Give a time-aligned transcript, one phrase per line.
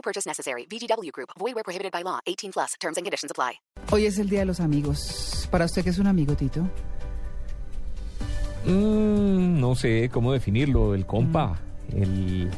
[0.00, 0.66] No purchase necessary.
[0.66, 1.28] VGW Group.
[1.38, 2.20] Void where prohibited by law.
[2.26, 2.74] 18 plus.
[2.80, 3.60] Terms and conditions apply.
[3.92, 5.46] Hoy es el Día de los Amigos.
[5.50, 6.62] ¿Para usted qué es un amigo, Tito?
[8.64, 11.58] Mm, no sé cómo definirlo, el compa,
[11.92, 12.50] el,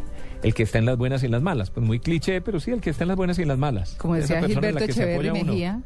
[0.42, 1.70] el que está en las buenas y en las malas.
[1.70, 3.94] Pues muy cliché, pero sí, el que está en las buenas y en las malas.
[3.98, 5.32] Como decía Gilberto Echeverri.
[5.32, 5.82] Mejía,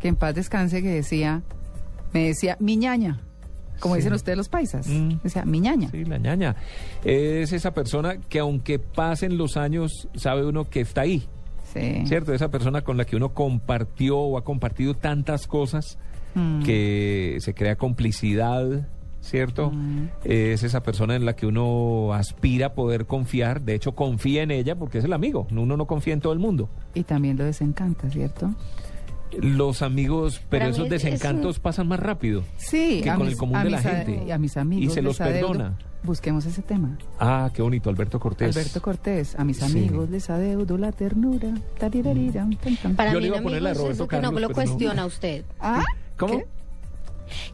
[0.00, 1.42] que en paz descanse, que decía,
[2.12, 3.20] me decía, mi ñaña,
[3.80, 4.00] como Sí.
[4.00, 4.86] dicen ustedes los paisas.
[4.86, 5.18] Mm.
[5.22, 5.88] Decía, mi ñaña.
[5.90, 6.56] Sí, la ñaña.
[7.04, 11.26] Es esa persona que aunque pasen los años, sabe uno que está ahí,
[11.72, 12.02] Sí.
[12.06, 12.32] ¿cierto?
[12.32, 15.98] Esa persona con la que uno compartió o ha compartido tantas cosas
[16.34, 16.62] Mm.
[16.64, 18.88] que se crea complicidad,
[19.20, 19.70] ¿cierto?
[19.72, 20.08] Mm.
[20.24, 24.50] Es esa persona en la que uno aspira a poder confiar, de hecho confía en
[24.50, 26.68] ella porque es el amigo, uno no confía en todo el mundo.
[26.94, 28.54] Y también lo desencanta, ¿cierto?
[29.38, 32.42] Los amigos, pero Para esos es- es un- desencantos pasan más rápido.
[32.56, 34.24] Sí, Que con mis- el común de la gente.
[34.26, 34.92] y a mis amigos.
[34.92, 35.48] Y se los adeudo.
[35.52, 35.78] perdona.
[36.02, 36.96] Busquemos ese tema.
[37.18, 38.56] Ah, qué bonito, Alberto Cortés.
[38.56, 39.64] Alberto Cortés, a mis Sí.
[39.64, 41.48] amigos les adeudo la ternura.
[41.78, 42.46] tarirarira,
[42.82, 42.94] tan.
[42.94, 44.54] Para Yo mí le iba a poner la de Roberto que no lo no.
[44.54, 45.44] cuestiona usted.
[45.60, 45.82] ¿Ah?
[46.16, 46.38] ¿Cómo?
[46.38, 46.46] ¿Qué?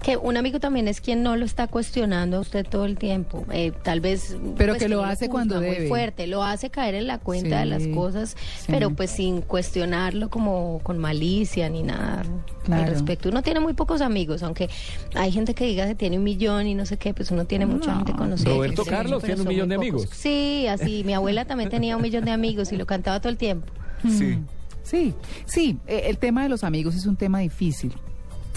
[0.02, 3.44] Que un amigo también es quien no lo está cuestionando a usted todo el tiempo.
[3.52, 4.36] Eh, tal vez...
[4.56, 5.88] Pero pues, que lo hace cuando muy debe.
[5.88, 8.66] fuerte, lo hace caer en la cuenta de las cosas, sí.
[8.68, 12.22] pero pues sin cuestionarlo como con malicia ni nada
[12.64, 12.84] Claro.
[12.84, 13.28] al respecto.
[13.28, 14.68] Uno tiene muy pocos amigos, aunque
[15.14, 17.66] hay gente que diga que tiene un millón y no sé qué, pues uno tiene
[17.66, 17.96] mucha No.
[17.98, 18.50] gente conocida.
[18.50, 20.02] Roberto Sí, Carlos tiene un millón muy de pocos.
[20.02, 20.16] amigos.
[20.16, 21.02] Sí, así.
[21.04, 23.66] Mi abuela también tenía un millón de amigos y lo cantaba todo el tiempo.
[24.08, 24.38] Sí.
[24.84, 27.92] Sí, sí, eh, el tema de los amigos es un tema difícil.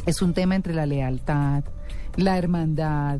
[0.05, 1.63] Es un tema entre la lealtad,
[2.15, 3.19] la hermandad,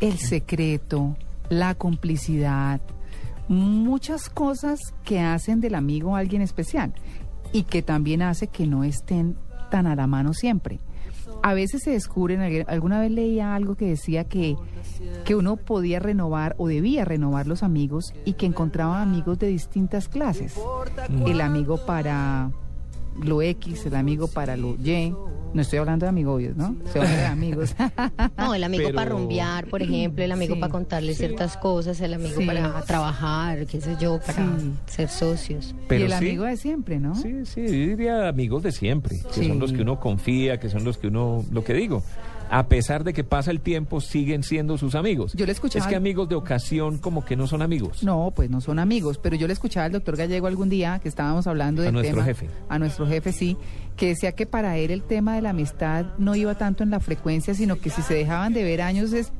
[0.00, 1.16] el secreto,
[1.48, 2.80] la complicidad,
[3.48, 6.94] muchas cosas que hacen del amigo alguien especial
[7.52, 9.36] y que también hace que no estén
[9.70, 10.80] tan a la mano siempre.
[11.42, 14.56] A veces se descubren, alguna- alguna vez leía algo que decía que,
[15.24, 20.08] que uno podía renovar o debía renovar los amigos y que encontraba amigos de distintas
[20.08, 20.54] clases.
[21.26, 22.50] El amigo para
[23.22, 25.14] lo X, el amigo para lo Y.
[25.54, 26.74] No estoy hablando de amigos, ¿no?
[26.84, 27.74] Estoy hablando de amigos.
[28.36, 30.60] No, el amigo Pero- para rumbear, por ejemplo, el amigo Sí.
[30.60, 32.44] para contarle ciertas cosas, el amigo Sí.
[32.46, 34.72] para trabajar, qué sé yo, para Sí.
[34.86, 35.74] ser socios.
[35.88, 36.16] Pero y el sí.
[36.16, 37.14] amigo de siempre, ¿no?
[37.14, 39.48] Sí, sí, yo diría amigos de siempre, que Sí.
[39.48, 42.02] son los que uno confía, que son los que uno, lo que digo,
[42.56, 45.32] a pesar de que pasa el tiempo, siguen siendo sus amigos.
[45.34, 48.04] Yo le escuchaba- Es que amigos de ocasión como que no son amigos.
[48.04, 51.08] No, pues no son amigos, pero yo le escuchaba al doctor Gallego algún día que
[51.08, 52.48] estábamos hablando A del nuestro tema jefe.
[52.68, 53.56] a nuestro jefe sí,
[53.96, 57.00] que decía que para él el tema de la amistad no iba tanto en la
[57.00, 59.32] frecuencia, sino que si se dejaban de ver años es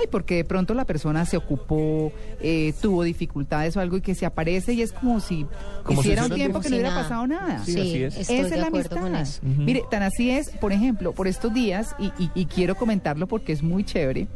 [0.00, 4.14] ay, porque de pronto la persona se ocupó, eh, tuvo dificultades o algo y que
[4.14, 5.46] se aparece y es como si
[5.84, 7.64] Como si hiciera un fuera tiempo un que no hubiera pasado nada.
[7.64, 8.16] Sí, así es.
[8.16, 9.00] estoy Esa de es la amistad.
[9.00, 9.40] con eso.
[9.46, 9.62] Ujú.
[9.62, 13.52] Mire, tan así es, por ejemplo, por estos días, y, y- y quiero comentarlo porque
[13.52, 14.26] es muy chévere,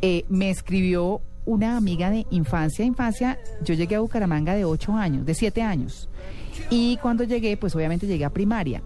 [0.00, 5.26] eh, me escribió una amiga de infancia, infancia, yo llegué a Bucaramanga de 8 años,
[5.26, 6.08] de 7 años,
[6.70, 8.82] y cuando llegué, pues obviamente llegué a primaria.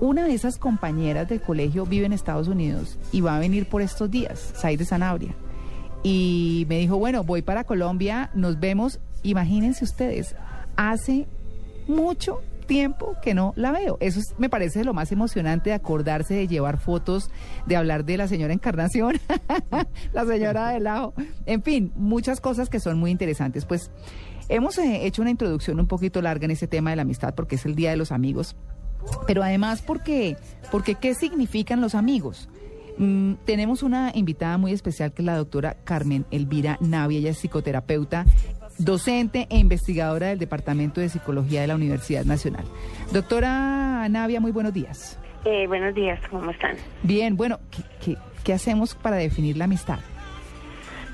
[0.00, 3.82] Una de esas compañeras del colegio vive en Estados Unidos y va a venir por
[3.82, 5.34] estos días, Said de Sanabria.
[6.02, 9.00] Y me dijo, bueno, voy para Colombia, nos vemos.
[9.22, 10.34] Imagínense ustedes,
[10.76, 11.26] hace
[11.88, 13.98] mucho tiempo que no la veo.
[14.00, 17.30] Eso es- me parece lo más emocionante de acordarse de llevar fotos,
[17.66, 19.18] de hablar de la señora Encarnación,
[20.12, 21.12] la señora del lado.
[21.46, 23.66] En fin, muchas cosas que son muy interesantes.
[23.66, 23.90] Pues
[24.48, 27.56] hemos eh, hecho una introducción un poquito larga en ese tema de la amistad porque
[27.56, 28.56] es el Día de los Amigos.
[29.26, 30.36] Pero además porque,
[30.70, 32.48] porque ¿qué significan los amigos?
[32.98, 37.38] Mm, tenemos una invitada muy especial que es la doctora Carmen Elvira Navia, ella es
[37.38, 38.26] psicoterapeuta,
[38.78, 42.64] docente e investigadora del Departamento de Psicología de la Universidad Nacional.
[43.12, 45.18] Doctora Navia, muy buenos días.
[45.44, 46.76] Eh, buenos días, ¿cómo están?
[47.02, 49.98] Bien, bueno, ¿qué, qué, qué hacemos para definir la amistad?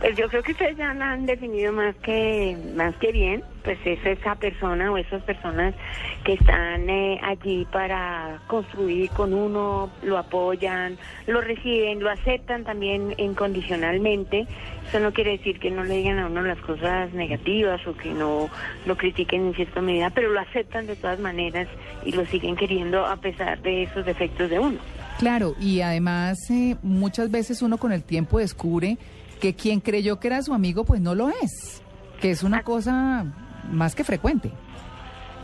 [0.01, 3.79] Pues yo creo que ustedes ya la han definido más que más que bien, pues
[3.85, 5.75] es esa persona o esas personas
[6.23, 13.15] que están eh, allí para construir con uno, lo apoyan, lo reciben, lo aceptan también
[13.17, 14.47] incondicionalmente.
[14.87, 18.11] Eso no quiere decir que no le digan a uno las cosas negativas o que
[18.13, 18.51] no
[18.85, 21.69] lo critiquen en cierta medida, pero lo aceptan de todas maneras
[22.05, 24.79] y lo siguen queriendo a pesar de esos defectos de uno.
[25.19, 28.99] Claro, y además eh, muchas veces uno con el tiempo descubre
[29.41, 31.83] que quien creyó que era su amigo, pues no lo es,
[32.21, 33.25] que es una cosa
[33.71, 34.51] más que frecuente.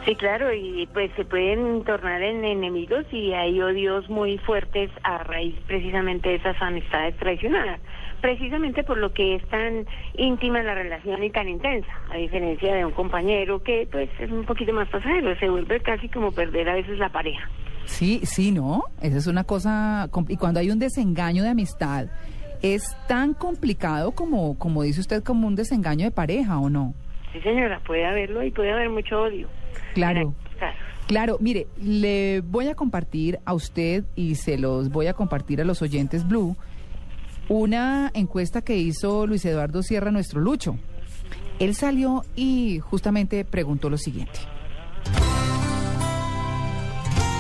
[0.05, 5.19] Sí, claro, y pues se pueden tornar en enemigos y hay odios muy fuertes a
[5.19, 7.79] raíz precisamente de esas amistades traicionadas,
[8.21, 9.87] precisamente por lo que es tan
[10.17, 14.45] íntima la relación y tan intensa, a diferencia de un compañero que pues es un
[14.45, 17.49] poquito más pasajero, se vuelve casi como perder a veces la pareja.
[17.85, 18.85] Sí, sí, ¿no?
[19.01, 20.09] Esa es una cosa...
[20.29, 22.07] Y cuando hay un desengaño de amistad,
[22.63, 26.95] ¿es tan complicado como, como dice usted, como un desengaño de pareja o no?
[27.33, 29.49] Sí, señora, puede haberlo y puede haber mucho odio.
[29.95, 30.35] Claro.
[31.09, 35.65] Claro, mire, le voy a compartir a usted y se los voy a compartir a
[35.65, 36.57] los oyentes Blue
[37.49, 40.79] una encuesta que hizo Luis Eduardo Sierra, nuestro Lucho.
[41.59, 44.39] Él salió y justamente preguntó lo siguiente.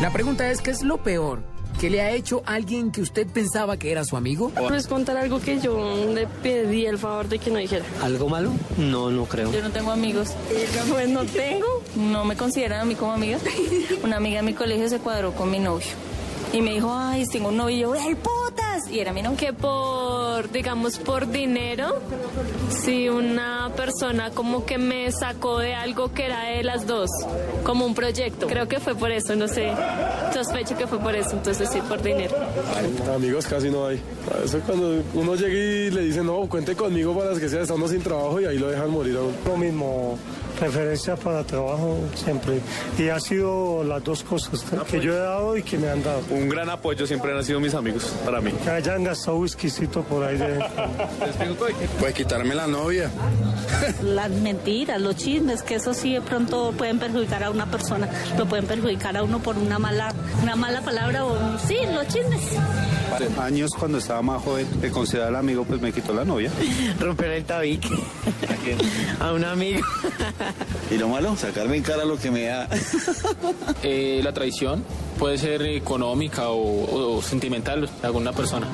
[0.02, 1.51] La pregunta es, ¿qué es lo peor
[1.82, 4.52] que le ha hecho alguien que usted pensaba que era su amigo?
[4.68, 7.84] Pues contar algo que yo le pedí el favor de que no dijera.
[8.00, 8.52] ¿Algo malo?
[8.78, 9.50] No, no creo.
[9.50, 10.30] Yo no tengo amigos.
[10.88, 11.66] Pues no tengo.
[11.96, 13.38] No me consideran a mí como amiga.
[14.04, 15.88] Una amiga de mi colegio se cuadró con mi novio.
[16.52, 17.96] Y me dijo, ay, tengo un novio.
[17.96, 18.88] ¡el putas!
[18.88, 19.36] Y era mi novio.
[19.36, 22.00] que por, digamos, por dinero,
[22.70, 27.10] si una persona como que me sacó de algo que era de las dos,
[27.64, 28.46] como un proyecto.
[28.46, 29.72] Creo que fue por eso, no sé.
[30.32, 32.36] Sospecho que fue por eso, entonces sí, por dinero.
[33.14, 34.00] Amigos casi no hay.
[34.44, 37.62] Eso es cuando uno llega y le dice, no, cuente conmigo para las que sea,
[37.62, 39.32] estamos sin trabajo y ahí lo dejan morir a uno.
[39.46, 40.18] Lo mismo,
[40.58, 42.60] preferencia para trabajo siempre.
[42.98, 46.22] Y ha sido las dos cosas que yo he dado y que me han dado.
[46.30, 48.52] Un gran apoyo siempre han sido mis amigos para mí.
[48.52, 50.64] Que hayan gastado whiskycito por ahí de...
[51.98, 53.10] Pues quitarme la novia.
[54.02, 58.08] Las mentiras, los chismes, que eso sí de pronto pueden perjudicar a una persona,
[58.38, 60.12] lo pueden perjudicar a uno por una mala,
[60.42, 62.40] una mala palabra o sí, los chismes.
[63.40, 66.50] Años cuando estaba más joven, me consideraba el amigo, pues me quitó la novia.
[67.00, 67.88] Romper el tabique.
[69.20, 69.80] ¿A un amigo.
[70.90, 72.68] Y lo malo, sacarme en cara lo que me da.
[73.84, 74.84] Eh, la traición
[75.18, 78.66] puede ser económica o, o sentimental de alguna persona.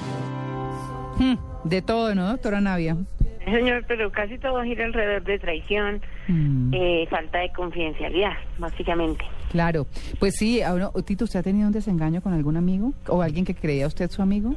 [1.18, 1.34] Hmm,
[1.64, 2.96] de todo, ¿no, doctora Navia?
[3.44, 9.24] Señor, pero casi todo gira alrededor de traición, Mm, eh, falta de confidencialidad, básicamente.
[9.50, 9.86] Claro.
[10.18, 12.92] Pues sí, ahora, Tito, ¿usted ha tenido un desengaño con algún amigo?
[13.08, 14.54] ¿O alguien que creía usted su amigo?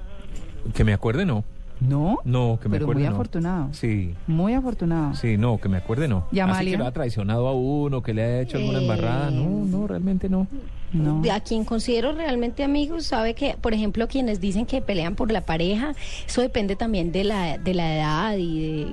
[0.74, 1.44] Que me acuerde, no.
[1.80, 2.20] ¿No?
[2.26, 3.16] No, que me Pero acuerde, muy no.
[3.16, 3.70] afortunado.
[3.74, 5.16] Sí, Muy afortunado.
[5.16, 6.28] sí, no, que me acuerde, no.
[6.32, 9.32] ¿Y Así que lo ha traicionado a uno, que le ha hecho alguna Eh, embarrada.
[9.32, 10.46] No, no, realmente no.
[10.94, 11.22] No.
[11.32, 15.42] A quien considero realmente amigos, sabe que, por ejemplo, quienes dicen que pelean por la
[15.42, 15.96] pareja,
[16.28, 18.88] eso depende también de la, de la edad y de,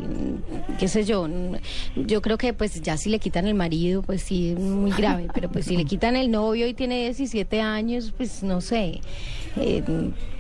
[0.79, 1.29] qué sé yo.
[1.97, 5.51] Yo creo que pues ya si le quitan el marido, pues sí, muy grave, pero
[5.51, 9.01] pues si le quitan el novio y tiene 17 años, pues no sé.
[9.61, 9.83] Eh,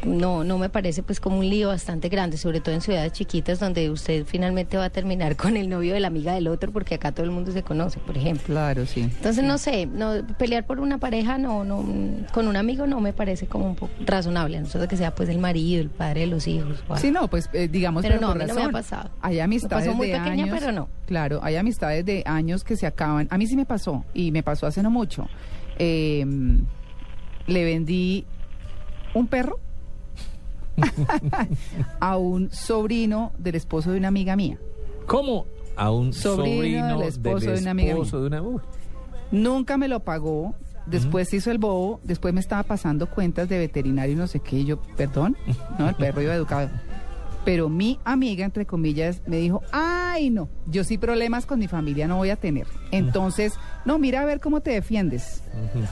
[0.04, 3.58] no, no me parece pues como un lío bastante grande, sobre todo en ciudades chiquitas
[3.58, 6.96] donde usted finalmente va a terminar con el novio de la amiga del otro porque
[6.96, 8.46] acá todo el mundo se conoce, por ejemplo.
[8.46, 9.02] Claro, sí.
[9.02, 11.84] Entonces, no sé, no, pelear por una pareja, no, no,
[12.32, 15.14] con un amigo no me parece como un poco razonable, a no ser que sea
[15.14, 16.82] pues el marido, el padre de los hijos.
[16.96, 19.10] Sí, no, pues eh, digamos Pero pero no, por a mí no me ha pasado.
[19.20, 20.88] Hay amistades Me pasó muy de pequeña, años, pero no.
[21.06, 23.28] Claro, hay amistades de años que se acaban.
[23.30, 25.28] A mí sí me pasó y me pasó hace no mucho.
[25.78, 26.24] Eh,
[27.46, 28.26] le vendí
[29.14, 29.58] un perro
[32.00, 34.58] a un sobrino del esposo de una amiga mía.
[35.06, 35.46] ¿Cómo?
[35.76, 38.04] A un Sobrino sobrino, del esposo de una amiga mía.
[38.04, 38.42] de una-
[39.30, 40.54] Nunca me lo pagó.
[40.86, 44.40] Después se hizo el bobo, después me estaba pasando cuentas de veterinario y no sé
[44.40, 45.36] qué, y yo, perdón,
[45.78, 46.70] no, el perro iba educado.
[47.44, 49.60] Pero mi amiga, entre comillas, me dijo,
[50.18, 52.66] ay no, yo sí problemas con mi familia no voy a tener.
[52.90, 55.42] Entonces, no, mira a ver cómo te defiendes.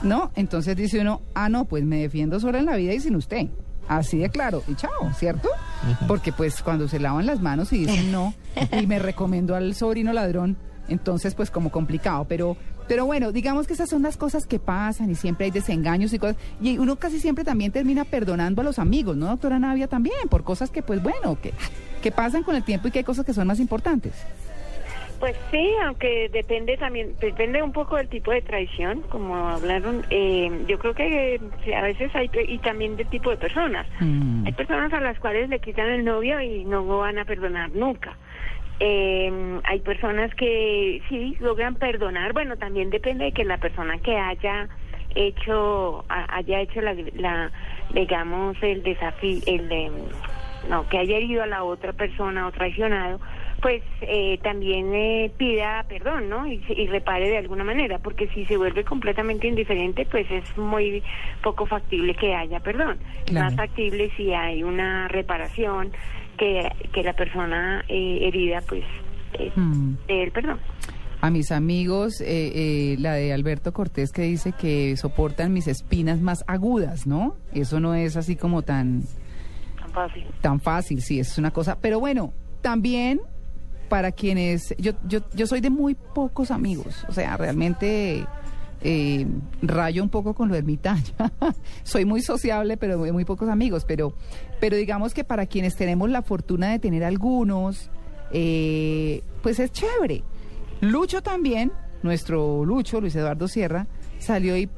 [0.03, 0.31] ¿No?
[0.35, 3.47] Entonces dice uno, ah, no, pues me defiendo sola en la vida y sin usted.
[3.87, 5.49] Así de claro, y chao, ¿cierto?
[6.09, 8.33] Porque pues cuando se lavan las manos y dicen no,
[8.77, 10.57] y me recomendó al sobrino ladrón,
[10.89, 12.57] entonces pues como complicado, pero
[12.87, 16.19] pero bueno, digamos que esas son las cosas que pasan y siempre hay desengaños y
[16.19, 19.87] cosas, y uno casi siempre también termina perdonando a los amigos, ¿no, doctora Navia?
[19.87, 21.53] También, por cosas que pues bueno, que,
[22.01, 24.13] que pasan con el tiempo y que hay cosas que son más importantes.
[25.19, 30.05] Pues sí, aunque depende también, depende un poco del tipo de traición, como hablaron.
[30.11, 31.35] Eh, yo creo que
[31.65, 33.87] eh, a veces hay, y también del tipo de personas.
[33.99, 38.15] Hay personas a las cuales le quitan el novio y no van a perdonar nunca.
[38.79, 44.15] Eh, hay personas que sí logran perdonar, bueno, también depende de que la persona que
[44.15, 44.69] haya
[45.15, 47.51] hecho, haya hecho la, la
[47.91, 49.91] digamos, el desafío, el de,
[50.69, 53.19] no, que haya herido a la otra persona o traicionado,
[53.61, 56.45] pues eh, también eh, pida perdón, ¿no?
[56.47, 56.57] Y,
[56.87, 61.01] repare de alguna manera, porque si se vuelve completamente indiferente, pues es muy
[61.41, 62.97] poco factible que haya perdón.
[63.19, 63.45] Es Claro.
[63.47, 65.91] más factible si hay una reparación,
[66.37, 68.83] que, que la persona eh, herida, pues,
[69.39, 69.95] eh, Mm.
[70.07, 70.59] dé el perdón.
[71.19, 76.21] A mis amigos, eh, eh, la de Alberto Cortés que dice que soportan mis espinas
[76.21, 77.35] más agudas, ¿no?
[77.53, 79.01] Eso no es así como Tan
[80.41, 81.77] tan fácil, sí, es una cosa.
[81.79, 83.21] Pero bueno, también
[83.89, 88.25] para quienes, yo, yo, yo soy de muy pocos amigos, o sea, realmente
[88.81, 89.25] eh,
[89.61, 91.13] rayo un poco con lo ermitaño.
[91.83, 94.13] soy muy sociable, pero de muy pocos amigos, pero,
[94.59, 97.89] pero digamos que para quienes tenemos la fortuna de tener algunos,
[98.31, 100.23] eh, pues es chévere.
[100.81, 101.71] Lucho también,
[102.03, 103.87] nuestro Lucho, Luis Eduardo Sierra,
[104.19, 104.69] salió y,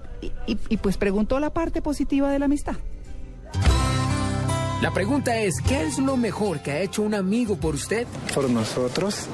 [0.48, 2.76] y- y, pues preguntó la parte positiva de la amistad.
[4.82, 8.08] La pregunta es, ¿qué es lo mejor que ha hecho un amigo por usted?
[8.34, 9.26] por nosotros,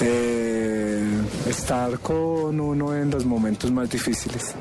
[0.00, 1.06] eh,
[1.48, 4.54] estar con uno en los momentos más difíciles.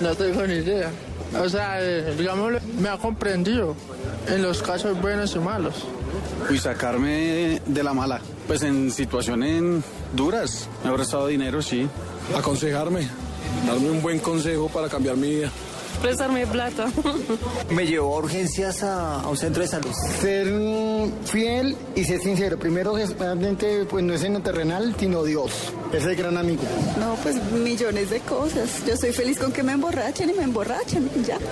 [0.00, 0.90] No tengo ni idea.
[1.40, 3.76] O sea, eh, digamos, me ha comprendido
[4.26, 5.84] en los casos buenos y malos.
[6.50, 8.20] Y sacarme de la mala.
[8.48, 10.68] Pues en situaciones duras.
[10.82, 11.86] Me ha prestado dinero, sí.
[12.36, 13.06] Aconsejarme,
[13.64, 15.52] darme un buen consejo para cambiar mi vida.
[16.02, 16.86] Prestarme plata.
[17.70, 19.92] Me llevó a urgencias a, a un centro de salud.
[20.20, 20.46] Ser
[21.24, 22.58] fiel y ser sincero.
[22.58, 25.50] Primero, realmente, pues no es en lo terrenal, sino Dios.
[25.92, 26.62] Es el gran amigo.
[26.98, 28.84] No, pues millones de cosas.
[28.86, 31.38] Yo estoy feliz con que me emborrachen y me emborrachen, ya.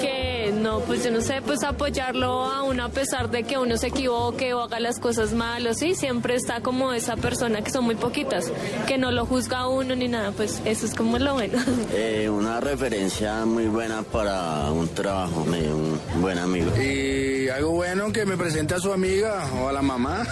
[0.00, 3.76] Que no, pues yo no sé, pues apoyarlo a uno a pesar de que uno
[3.76, 7.70] se equivoque o haga las cosas mal o sí, siempre está como esa persona que
[7.70, 8.50] son muy poquitas,
[8.86, 11.58] que no lo juzga a uno ni nada, pues eso es como lo bueno.
[11.92, 16.70] Eh, una referencia muy buena para un trabajo, un buen amigo.
[16.80, 20.26] Y algo bueno que me presente a su amiga o a la mamá.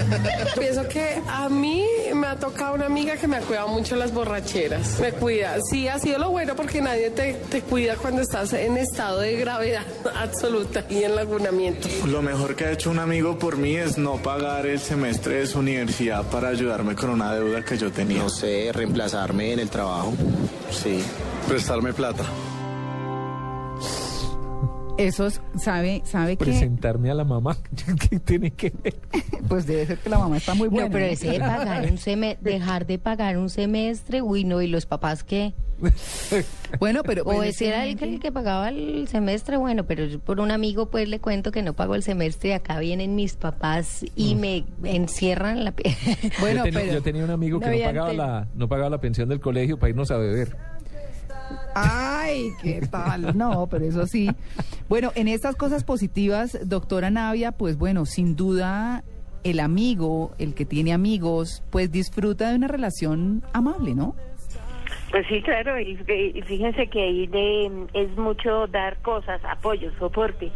[0.58, 1.84] Pienso que a mí
[2.14, 5.00] me ha tocado una amiga que me ha cuidado mucho las borracheras.
[5.00, 5.58] Me cuida.
[5.70, 9.36] Sí, ha sido lo bueno porque nadie te, te cuida cuando estás en estado de
[9.36, 9.82] gravedad
[10.16, 11.88] absoluta y en lagunamiento.
[12.06, 15.46] Lo mejor que ha hecho un amigo por mí es no pagar el semestre de
[15.46, 18.20] su universidad para ayudarme con una deuda que yo tenía.
[18.20, 20.14] No sé, reemplazarme en el trabajo.
[20.70, 21.04] Sí.
[21.52, 22.24] Prestarme plata.
[24.96, 27.58] Esos, ¿sabe, sabe que Presentarme a la mamá.
[28.10, 28.94] ¿Qué tiene que ver?
[29.50, 30.86] Pues debe ser que la mamá está muy buena.
[30.86, 34.66] No, pero ese de pagar un semestre, dejar de pagar un semestre, uy, no, y
[34.66, 35.52] los papás que...
[36.80, 37.24] Bueno, pero...
[37.24, 40.50] O ese era el que, el que pagaba el semestre, bueno, pero yo por un
[40.52, 44.36] amigo pues le cuento que no pago el semestre y acá vienen mis papás y
[44.36, 45.74] me encierran la...
[45.76, 45.94] pie-
[46.54, 49.40] yo, tenía, yo tenía un amigo que no pagaba, la, no pagaba la pensión del
[49.40, 50.56] colegio para irnos a beber.
[51.74, 53.36] Ay, qué tal.
[53.36, 54.30] No, pero eso sí.
[54.88, 59.04] Bueno, en estas cosas positivas, doctora Navia, pues bueno, sin duda
[59.44, 64.14] el amigo, el que tiene amigos, pues disfruta de una relación amable, ¿no?
[65.10, 65.98] Pues sí, claro, y,
[66.34, 70.50] y fíjense que ahí de, es mucho dar cosas, apoyo, soporte,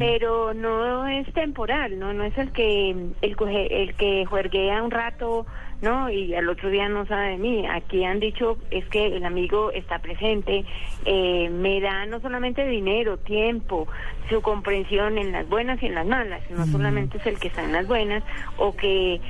[0.00, 5.46] pero no es temporal, no no es el que el, el que juerguea un rato,
[5.82, 6.08] ¿no?
[6.08, 7.66] Y al otro día no sabe de mí.
[7.66, 10.64] Aquí han dicho es que el amigo está presente,
[11.04, 13.88] eh, me da no solamente dinero, tiempo,
[14.30, 17.64] su comprensión en las buenas y en las malas, no solamente es el que está
[17.64, 18.22] en las buenas
[18.56, 19.20] o que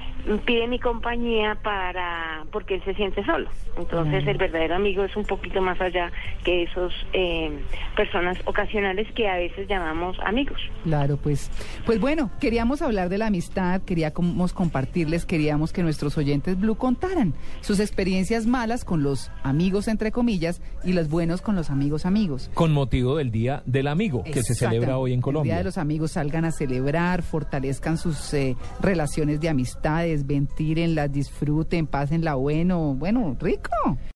[0.44, 3.49] pide mi compañía para porque él se siente solo.
[3.76, 6.12] Entonces el verdadero amigo es un poquito más allá
[6.44, 7.50] que esos eh,
[7.97, 10.61] personas ocasionales que a veces llamamos amigos.
[10.85, 11.50] Claro, pues,
[11.85, 17.34] pues bueno, queríamos hablar de la amistad, queríamos compartirles, queríamos que nuestros oyentes Blue contaran
[17.61, 22.50] sus experiencias malas con los amigos, entre comillas, y los buenos con los amigos amigos.
[22.54, 25.56] Con motivo del Día del Amigo, que se celebra hoy en El Día Colombia.
[25.58, 32.34] de los Amigos salgan a celebrar, fortalezcan sus eh, relaciones de amistades, ventilenlas, disfruten, pásenla
[32.34, 33.70] bueno, bueno, rico.